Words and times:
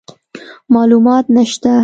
معلومات 0.69 1.25
نشته، 1.29 1.71